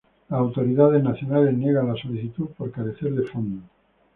Las 0.29 0.39
autoridades 0.39 1.03
nacionales 1.03 1.55
niegan 1.55 1.87
la 1.93 2.01
solicitud 2.01 2.47
por 2.57 2.71
carecer 2.71 3.13
de 3.13 3.21
fondos. 3.27 3.61